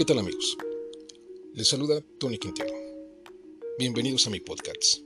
[0.00, 0.56] ¿Qué tal amigos?
[1.52, 2.72] Les saluda Tony Quintero.
[3.78, 5.00] Bienvenidos a mi podcast.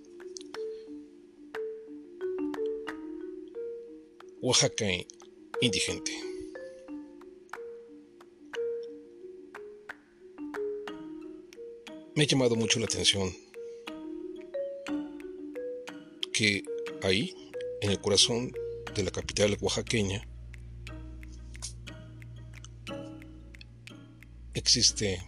[4.40, 4.86] Oaxaca
[5.60, 6.12] indigente.
[12.14, 13.34] Me ha llamado mucho la atención
[16.32, 16.62] que
[17.02, 17.34] ahí,
[17.80, 18.52] en el corazón
[18.94, 20.24] de la capital oaxaqueña,
[24.54, 25.20] existe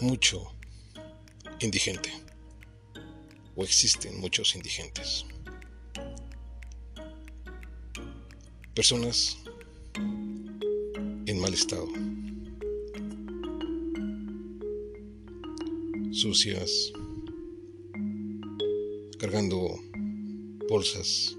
[0.00, 0.52] mucho
[1.60, 2.10] indigente
[3.54, 5.24] o existen muchos indigentes.
[8.74, 9.38] Personas
[9.94, 11.88] en mal estado,
[16.10, 16.92] sucias,
[19.18, 19.78] cargando
[20.68, 21.36] bolsas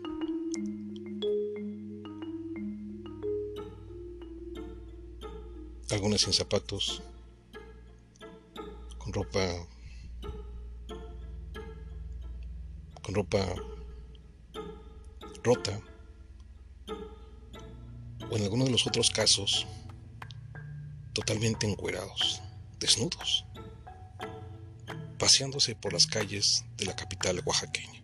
[6.03, 7.01] algunas sin zapatos,
[8.97, 9.39] con ropa,
[13.01, 13.55] con ropa
[15.45, 15.79] rota,
[18.29, 19.65] o en algunos de los otros casos,
[21.13, 22.41] totalmente encuerados,
[22.81, 23.45] desnudos,
[25.17, 28.03] paseándose por las calles de la capital oaxaqueña,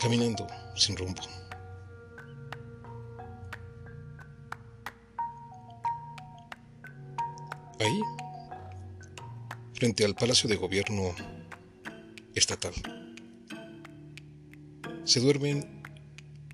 [0.00, 1.22] caminando sin rumbo.
[7.84, 8.00] Ahí,
[9.74, 11.14] frente al Palacio de Gobierno
[12.34, 12.72] Estatal,
[15.04, 15.82] se duermen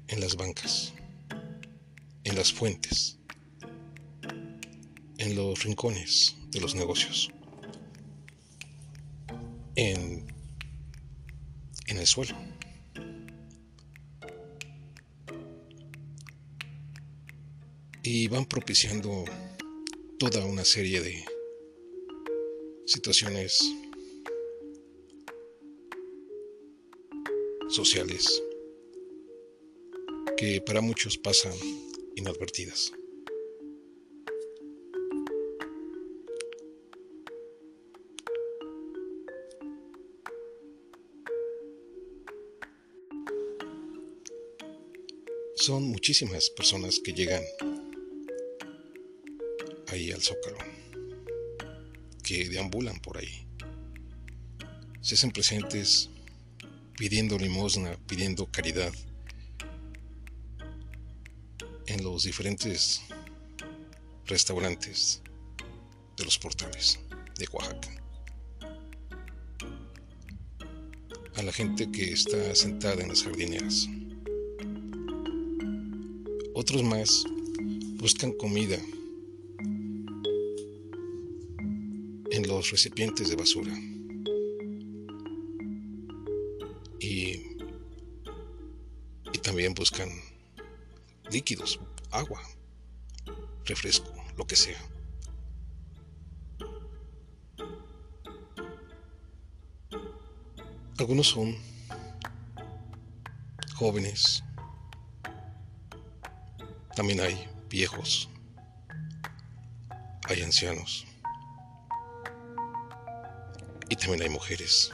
[0.08, 0.92] en las bancas,
[2.24, 3.20] en las fuentes,
[5.18, 7.30] en los rincones de los negocios,
[9.76, 10.26] en,
[11.86, 12.34] en el suelo.
[18.02, 19.24] Y van propiciando
[20.20, 21.24] toda una serie de
[22.84, 23.58] situaciones
[27.70, 28.42] sociales
[30.36, 31.54] que para muchos pasan
[32.16, 32.92] inadvertidas.
[45.54, 47.42] Son muchísimas personas que llegan
[49.90, 50.58] ahí al zócalo,
[52.22, 53.46] que deambulan por ahí.
[55.00, 56.10] Se hacen presentes
[56.96, 58.92] pidiendo limosna, pidiendo caridad
[61.86, 63.02] en los diferentes
[64.26, 65.22] restaurantes
[66.16, 67.00] de los portales
[67.38, 67.88] de Oaxaca.
[71.36, 73.88] A la gente que está sentada en las jardineras.
[76.54, 77.24] Otros más
[77.96, 78.78] buscan comida
[82.50, 83.72] los recipientes de basura.
[86.98, 87.56] Y,
[89.32, 90.10] y también buscan
[91.30, 91.78] líquidos,
[92.10, 92.42] agua,
[93.64, 94.80] refresco, lo que sea.
[100.98, 101.56] Algunos son
[103.76, 104.42] jóvenes,
[106.94, 108.28] también hay viejos,
[110.28, 111.06] hay ancianos
[113.90, 114.92] y también hay mujeres.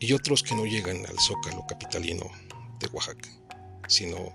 [0.00, 2.30] Y otros que no llegan al zócalo capitalino
[2.80, 3.30] de Oaxaca,
[3.86, 4.34] sino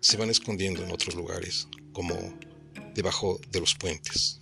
[0.00, 2.14] se van escondiendo en otros lugares, como
[2.94, 4.40] debajo de los puentes,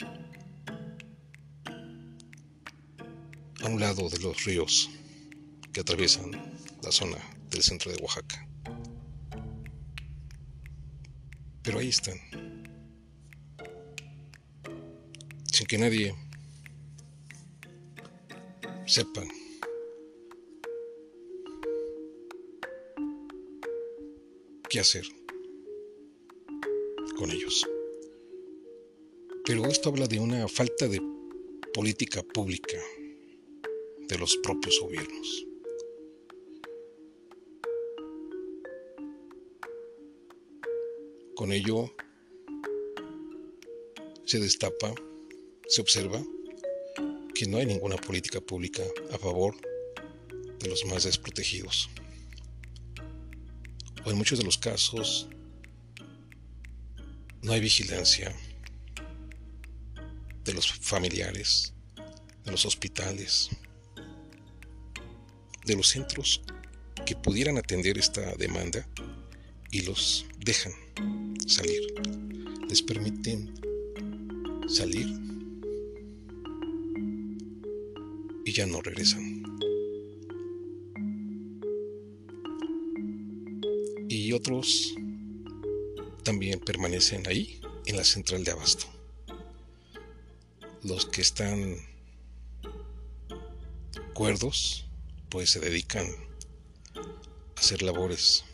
[3.63, 4.89] a un lado de los ríos
[5.73, 6.31] que atraviesan
[6.83, 7.19] la zona
[7.51, 8.47] del centro de Oaxaca.
[11.63, 12.19] Pero ahí están,
[15.61, 16.15] sin que nadie
[18.87, 19.23] sepa
[24.71, 25.05] qué hacer
[27.19, 27.69] con ellos.
[29.45, 30.99] Pero esto habla de una falta de
[31.75, 32.79] política pública
[34.09, 35.47] de los propios gobiernos.
[41.35, 41.95] Con ello
[44.25, 44.95] se destapa
[45.71, 46.21] se observa
[47.33, 48.83] que no hay ninguna política pública
[49.13, 49.55] a favor
[50.59, 51.89] de los más desprotegidos.
[54.05, 55.29] O en muchos de los casos
[57.43, 58.35] no hay vigilancia
[60.45, 61.73] de los familiares,
[62.45, 63.51] de los hospitales,
[65.67, 66.43] de los centros
[67.07, 68.89] que pudieran atender esta demanda
[69.71, 70.73] y los dejan
[71.47, 71.81] salir.
[72.69, 73.55] Les permiten
[74.69, 75.30] salir
[78.51, 79.45] y ya no regresan.
[84.09, 84.93] Y otros
[86.25, 88.87] también permanecen ahí en la central de abasto.
[90.83, 91.77] Los que están
[94.15, 94.89] cuerdos
[95.29, 96.07] pues se dedican
[96.97, 98.45] a hacer labores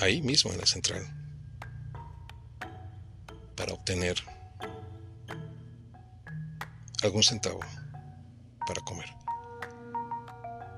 [0.00, 1.06] ahí mismo en la central
[3.54, 4.16] para obtener
[7.02, 7.60] algún centavo
[8.66, 9.08] para comer.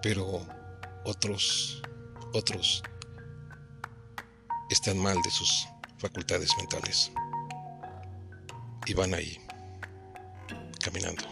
[0.03, 0.47] Pero
[1.05, 1.83] otros,
[2.33, 2.83] otros
[4.71, 7.13] están mal de sus facultades mentales
[8.87, 9.39] y van ahí
[10.81, 11.25] caminando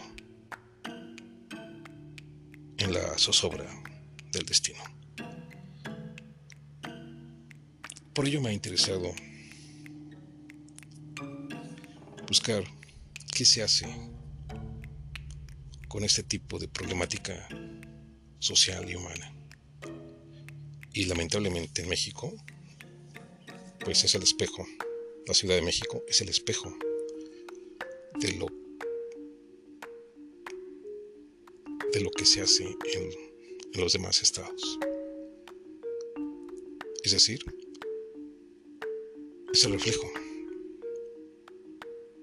[2.77, 3.65] en la zozobra
[4.31, 4.83] del destino.
[8.13, 9.13] Por ello me ha interesado
[12.27, 12.63] buscar
[13.33, 13.87] qué se hace
[15.91, 17.49] con este tipo de problemática
[18.39, 19.35] social y humana.
[20.93, 22.33] Y lamentablemente en México,
[23.83, 24.65] pues es el espejo,
[25.27, 26.73] la Ciudad de México es el espejo
[28.21, 28.47] de lo
[31.91, 33.11] de lo que se hace en,
[33.73, 34.79] en los demás estados.
[37.03, 37.43] Es decir,
[39.53, 40.09] es el reflejo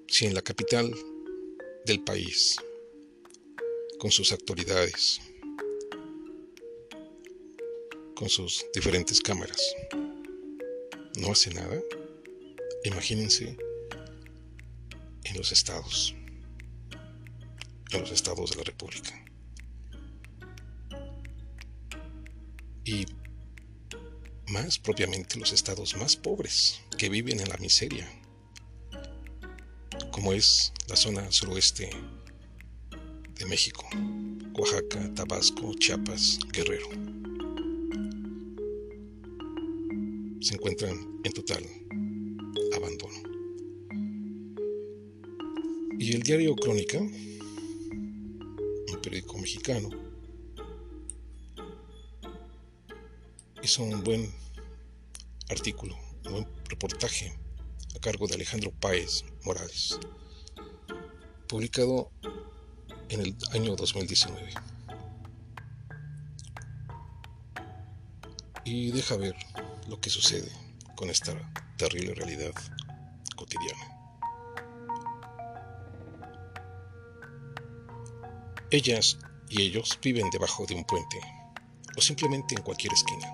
[0.07, 0.91] si en la capital
[1.85, 2.57] del país,
[3.99, 5.21] con sus autoridades,
[8.15, 9.61] con sus diferentes cámaras,
[11.17, 11.81] no hace nada,
[12.85, 13.57] imagínense
[15.25, 16.15] en los estados,
[17.91, 19.25] en los estados de la República.
[22.85, 23.05] Y
[24.49, 28.09] más propiamente los estados más pobres que viven en la miseria
[30.19, 31.91] como es la zona suroeste
[33.39, 33.87] de México,
[34.55, 36.89] Oaxaca, Tabasco, Chiapas, Guerrero.
[40.41, 41.65] Se encuentran en total
[42.75, 43.19] abandono.
[45.99, 47.13] Y el diario Crónica, un
[49.03, 49.89] periódico mexicano,
[53.63, 54.33] hizo un buen
[55.49, 55.97] artículo,
[56.27, 57.33] un buen reportaje
[57.95, 59.99] a cargo de Alejandro Páez Morales,
[61.47, 62.11] publicado
[63.09, 64.53] en el año 2019.
[68.65, 69.35] Y deja ver
[69.89, 70.51] lo que sucede
[70.95, 71.33] con esta
[71.77, 72.53] terrible realidad
[73.37, 73.99] cotidiana.
[78.71, 79.19] Ellas
[79.49, 81.19] y ellos viven debajo de un puente
[81.97, 83.27] o simplemente en cualquier esquina,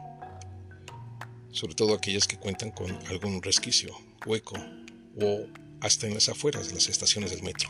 [1.51, 4.57] sobre todo aquellas que cuentan con algún resquicio, hueco
[5.21, 5.47] o
[5.81, 7.69] hasta en las afueras de las estaciones del metro.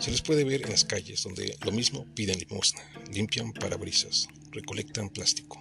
[0.00, 5.10] Se les puede ver en las calles donde lo mismo piden limosna, limpian parabrisas, recolectan
[5.10, 5.58] plástico,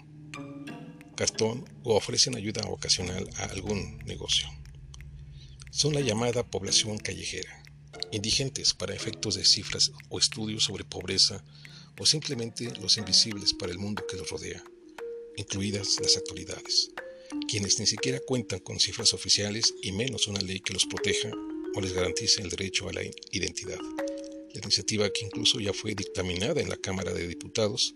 [1.16, 4.48] cartón o ofrecen ayuda ocasional a algún negocio.
[5.70, 7.64] Son la llamada población callejera,
[8.12, 11.44] indigentes para efectos de cifras o estudios sobre pobreza
[12.00, 14.64] o simplemente los invisibles para el mundo que los rodea,
[15.38, 16.92] incluidas las autoridades
[17.48, 21.30] quienes ni siquiera cuentan con cifras oficiales y menos una ley que los proteja
[21.76, 23.80] o les garantice el derecho a la identidad.
[24.54, 27.96] La iniciativa que incluso ya fue dictaminada en la Cámara de Diputados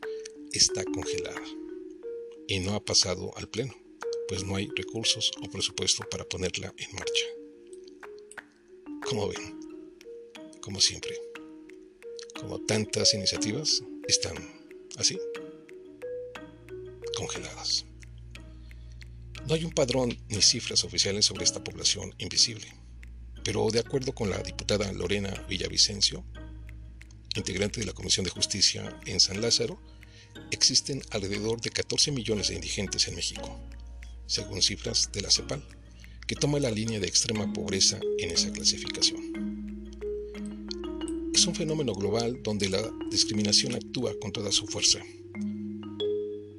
[0.54, 1.44] está congelada
[2.48, 3.76] y no ha pasado al Pleno,
[4.30, 7.26] pues no hay recursos o presupuesto para ponerla en marcha.
[9.06, 9.60] Como ven,
[10.62, 11.14] como siempre,
[12.40, 14.36] como tantas iniciativas están
[14.98, 15.18] así,
[17.18, 17.86] congeladas.
[19.48, 22.68] No hay un padrón ni cifras oficiales sobre esta población invisible,
[23.44, 26.26] pero de acuerdo con la diputada Lorena Villavicencio,
[27.36, 29.80] integrante de la Comisión de Justicia en San Lázaro,
[30.52, 33.60] existen alrededor de 14 millones de indigentes en México,
[34.26, 35.64] según cifras de la CEPAL,
[36.28, 39.56] que toma la línea de extrema pobreza en esa clasificación.
[41.34, 45.00] Es un fenómeno global donde la discriminación actúa con toda su fuerza.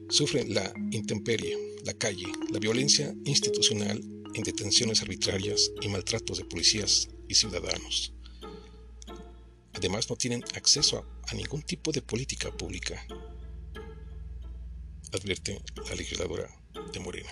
[0.08, 4.00] Sufren la intemperie, la calle, la violencia institucional
[4.34, 8.15] en detenciones arbitrarias y maltratos de policías y ciudadanos.
[9.76, 13.06] Además, no tienen acceso a, ningún tipo de política pública,
[15.12, 16.48] advierte la legisladora
[16.94, 17.30] de Morena.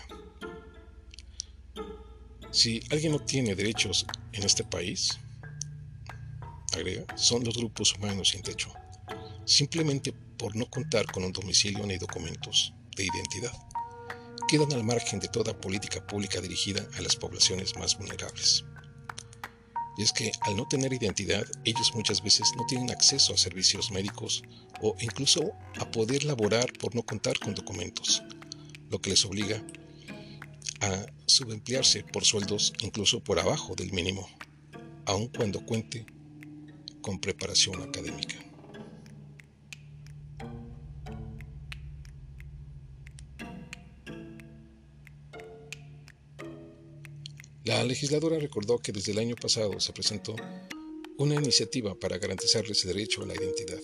[2.52, 5.18] Si alguien no tiene derechos en este país,
[6.72, 8.70] agrega, son los grupos humanos sin techo,
[9.46, 13.52] simplemente por no contar con un domicilio ni documentos de identidad.
[14.48, 18.66] Quedan al margen de toda política pública dirigida a las poblaciones más vulnerables.
[19.96, 23.90] Y es que al no tener identidad, ellos muchas veces no tienen acceso a servicios
[23.90, 24.42] médicos
[24.80, 28.22] o incluso a poder laborar por no contar con documentos,
[28.90, 29.62] lo que les obliga
[30.80, 34.28] a subemplearse por sueldos incluso por abajo del mínimo,
[35.06, 36.06] aun cuando cuente
[37.00, 38.53] con preparación académica.
[47.74, 50.36] La legisladora recordó que desde el año pasado se presentó
[51.18, 53.80] una iniciativa para garantizarles el derecho a la identidad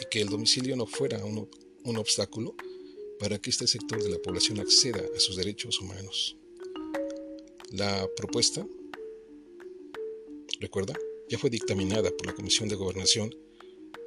[0.00, 1.48] y que el domicilio no fuera un,
[1.84, 2.56] un obstáculo
[3.20, 6.36] para que este sector de la población acceda a sus derechos humanos.
[7.70, 8.66] La propuesta,
[10.58, 10.94] recuerda,
[11.28, 13.32] ya fue dictaminada por la Comisión de Gobernación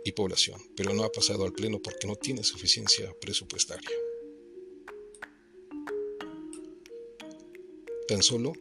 [0.03, 3.89] y Población, pero no ha pasado al Pleno porque no tiene suficiencia presupuestaria.
[8.05, 8.51] Tan solo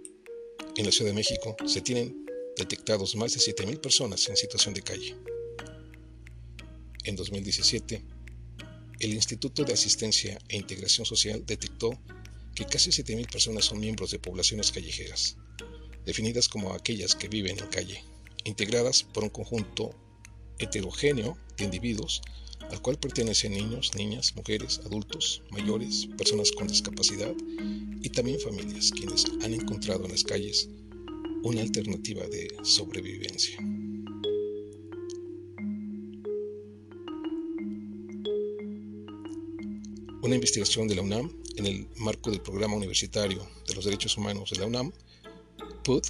[0.76, 2.26] en la Ciudad de México se tienen
[2.56, 5.16] detectados más de 7.000 personas en situación de calle.
[7.04, 8.02] En 2017,
[9.00, 11.98] el Instituto de Asistencia e Integración Social detectó
[12.54, 15.36] que casi 7.000 personas son miembros de poblaciones callejeras,
[16.04, 18.04] definidas como aquellas que viven en calle,
[18.44, 19.90] integradas por un conjunto
[20.58, 22.22] heterogéneo de individuos
[22.72, 27.34] al cual pertenecen niños, niñas, mujeres, adultos, mayores, personas con discapacidad
[28.00, 30.68] y también familias quienes han encontrado en las calles
[31.42, 33.58] una alternativa de sobrevivencia.
[40.22, 44.50] Una investigación de la UNAM en el marco del Programa Universitario de los Derechos Humanos
[44.50, 44.92] de la UNAM,
[45.84, 46.04] PUD,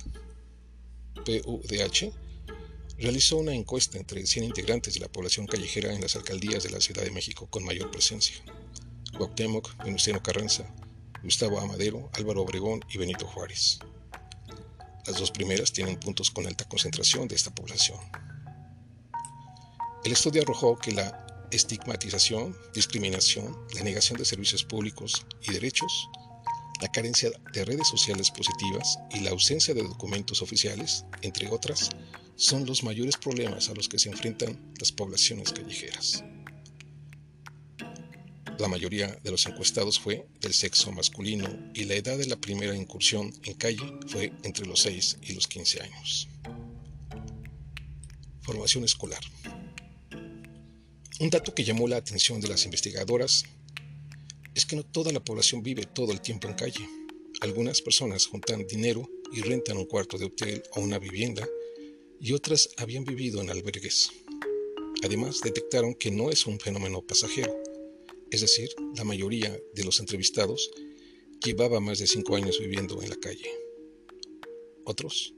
[1.25, 2.13] PUDH,
[3.03, 6.81] realizó una encuesta entre 100 integrantes de la población callejera en las alcaldías de la
[6.81, 8.37] Ciudad de México con mayor presencia.
[9.19, 10.73] Cuauhtémoc, Venustiano Carranza,
[11.25, 13.81] Gustavo Amadero, Álvaro Obregón y Benito Juárez.
[15.05, 17.99] Las dos primeras tienen puntos con alta concentración de esta población.
[20.05, 26.09] El estudio arrojó que la estigmatización, discriminación, la negación de servicios públicos y derechos,
[26.81, 31.91] la carencia de redes sociales positivas y la ausencia de documentos oficiales, entre otras,
[32.37, 36.25] son los mayores problemas a los que se enfrentan las poblaciones callejeras.
[38.59, 42.77] La mayoría de los encuestados fue del sexo masculino y la edad de la primera
[42.77, 46.29] incursión en calle fue entre los 6 y los 15 años.
[48.43, 49.23] Formación escolar.
[51.19, 53.45] Un dato que llamó la atención de las investigadoras
[54.55, 56.89] es que no toda la población vive todo el tiempo en calle.
[57.41, 61.47] Algunas personas juntan dinero y rentan un cuarto de hotel o una vivienda
[62.23, 64.13] y otras habían vivido en albergues.
[65.03, 67.53] Además, detectaron que no es un fenómeno pasajero,
[68.31, 70.71] es decir, la mayoría de los entrevistados
[71.45, 73.51] llevaba más de cinco años viviendo en la calle.
[74.85, 75.35] Otros,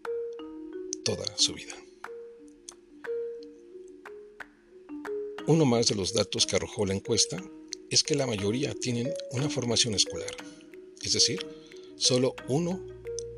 [1.05, 1.75] toda su vida.
[5.47, 7.43] Uno más de los datos que arrojó la encuesta
[7.89, 10.37] es que la mayoría tienen una formación escolar,
[11.03, 11.47] es decir,
[11.97, 12.85] solo uno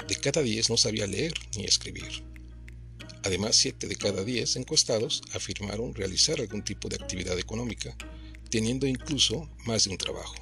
[0.09, 2.36] de cada diez no sabía leer ni escribir.
[3.27, 7.97] Además, 7 de cada 10 encuestados afirmaron realizar algún tipo de actividad económica,
[8.51, 10.37] teniendo incluso más de un trabajo.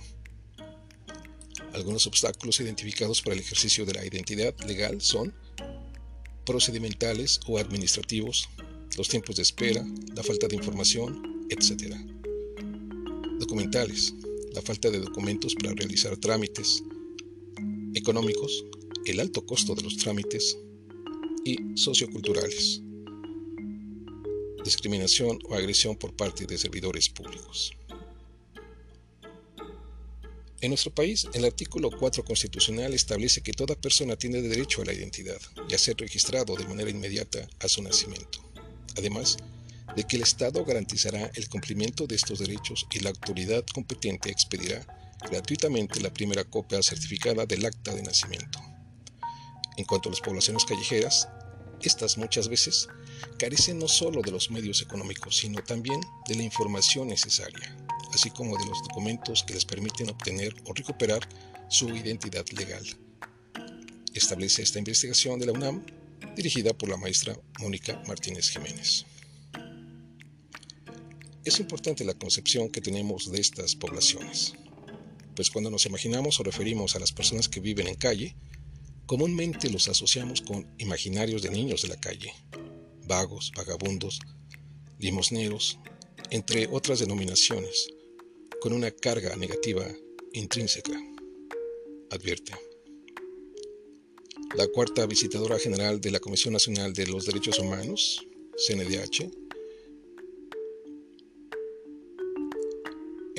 [1.72, 5.32] Algunos obstáculos identificados para el ejercicio de la identidad legal son
[6.44, 8.50] procedimentales o administrativos,
[8.98, 9.82] los tiempos de espera,
[10.14, 11.96] la falta de información, etc.
[13.38, 14.12] Documentales,
[14.52, 16.82] la falta de documentos para realizar trámites
[17.94, 18.62] económicos,
[19.06, 20.58] el alto costo de los trámites,
[21.44, 22.80] y socioculturales,
[24.64, 27.72] discriminación o agresión por parte de servidores públicos.
[30.60, 34.94] En nuestro país, el artículo 4 constitucional establece que toda persona tiene derecho a la
[34.94, 38.42] identidad y a ser registrado de manera inmediata a su nacimiento.
[38.96, 39.36] Además,
[39.94, 44.86] de que el Estado garantizará el cumplimiento de estos derechos y la autoridad competente expedirá
[45.30, 48.58] gratuitamente la primera copia certificada del acta de nacimiento.
[49.76, 51.28] En cuanto a las poblaciones callejeras,
[51.82, 52.88] estas muchas veces
[53.38, 57.76] carecen no solo de los medios económicos, sino también de la información necesaria,
[58.12, 61.28] así como de los documentos que les permiten obtener o recuperar
[61.68, 62.84] su identidad legal.
[64.14, 65.84] Establece esta investigación de la UNAM,
[66.36, 69.04] dirigida por la maestra Mónica Martínez Jiménez.
[71.44, 74.54] Es importante la concepción que tenemos de estas poblaciones,
[75.34, 78.36] pues cuando nos imaginamos o referimos a las personas que viven en calle,
[79.06, 82.32] Comúnmente los asociamos con imaginarios de niños de la calle,
[83.06, 84.18] vagos, vagabundos,
[84.99, 85.78] limosneros,
[86.30, 87.88] entre otras denominaciones,
[88.61, 89.87] con una carga negativa
[90.32, 90.99] intrínseca,
[92.11, 92.52] advierte.
[94.56, 99.43] La cuarta visitadora general de la Comisión Nacional de los Derechos Humanos, CNDH,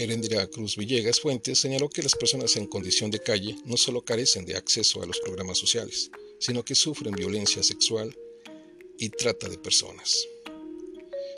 [0.05, 4.45] Erendira Cruz Villegas Fuentes señaló que las personas en condición de calle no solo carecen
[4.45, 8.15] de acceso a los programas sociales, sino que sufren violencia sexual
[8.99, 10.27] y trata de personas.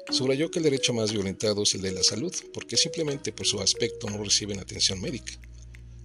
[0.09, 3.61] Subrayó que el derecho más violentado es el de la salud, porque simplemente por su
[3.61, 5.39] aspecto no reciben atención médica,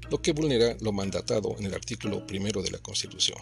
[0.09, 3.38] lo que vulnera lo mandatado en el artículo primero de la Constitución.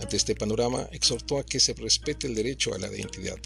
[0.00, 3.38] Ante este panorama, exhortó a que se respete el derecho a la identidad,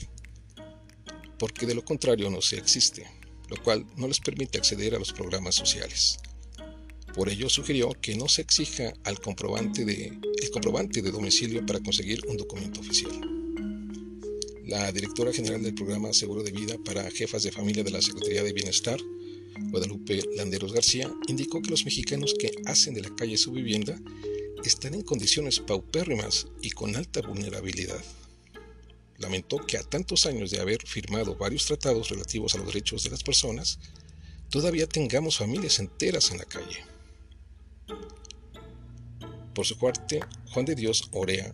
[1.39, 3.07] porque de lo contrario no se existe,
[3.49, 6.19] lo cual no les permite acceder a los programas sociales.
[7.15, 10.13] Por ello sugirió que no se exija al comprobante de,
[10.43, 13.13] el comprobante de domicilio para conseguir un documento oficial.
[14.67, 18.43] La directora general del programa Seguro de Vida para Jefas de Familia de la Secretaría
[18.43, 19.01] de Bienestar,
[19.71, 23.99] Guadalupe Landeros García, indicó que los mexicanos que hacen de la calle su vivienda
[24.65, 28.05] están en condiciones paupérrimas y con alta vulnerabilidad.
[29.19, 33.11] Lamentó que a tantos años de haber firmado varios tratados relativos a los derechos de
[33.11, 33.79] las personas,
[34.51, 36.85] todavía tengamos familias enteras en la calle.
[39.55, 40.21] Por su parte,
[40.53, 41.53] Juan de Dios Orea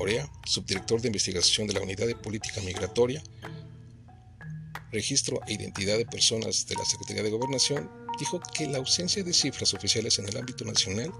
[0.00, 3.22] Orea, subdirector de investigación de la Unidad de Política Migratoria,
[4.90, 9.34] Registro e Identidad de Personas de la Secretaría de Gobernación, dijo que la ausencia de
[9.34, 11.12] cifras oficiales en el ámbito nacional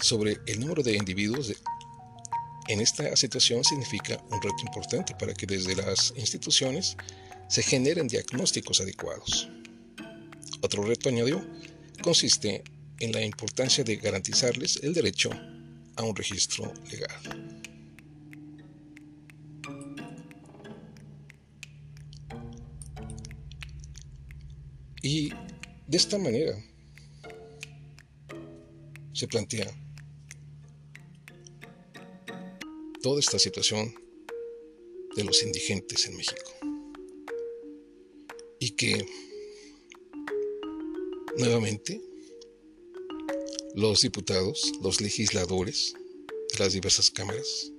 [0.00, 1.48] sobre el número de individuos
[2.68, 6.96] en esta situación significa un reto importante para que desde las instituciones
[7.48, 9.48] se generen diagnósticos adecuados.
[10.62, 11.44] Otro reto, añadió,
[12.02, 12.64] consiste
[13.00, 15.30] en la importancia de garantizarles el derecho
[15.96, 17.54] a un registro legal.
[25.02, 25.28] Y
[25.86, 26.56] de esta manera
[29.12, 29.70] se plantea
[33.04, 33.94] toda esta situación
[35.14, 36.50] de los indigentes en México.
[38.58, 39.06] Y que
[41.36, 42.00] nuevamente
[43.74, 45.92] los diputados, los legisladores
[46.54, 47.70] de las diversas cámaras,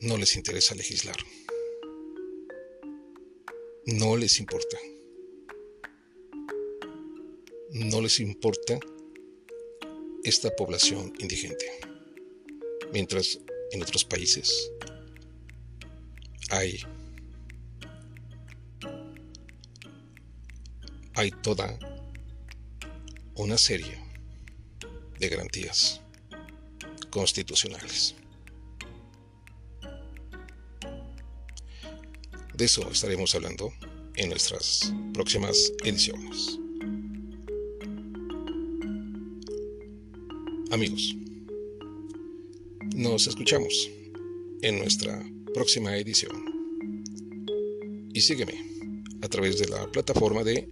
[0.00, 1.16] no les interesa legislar.
[3.86, 4.76] No les importa
[7.70, 8.78] no les importa
[10.22, 11.93] esta población indigente.
[12.94, 13.40] Mientras
[13.72, 14.70] en otros países
[16.48, 16.78] hay,
[21.14, 21.76] hay toda
[23.34, 23.98] una serie
[25.18, 26.00] de garantías
[27.10, 28.14] constitucionales.
[32.54, 33.72] De eso estaremos hablando
[34.14, 36.60] en nuestras próximas ediciones.
[40.70, 41.23] Amigos,
[42.94, 43.90] nos escuchamos
[44.62, 45.20] en nuestra
[45.52, 46.32] próxima edición.
[48.14, 48.54] Y sígueme
[49.20, 50.68] a través de la plataforma de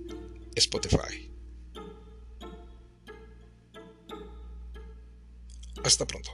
[0.54, 1.30] Spotify.
[5.82, 6.30] Hasta pronto.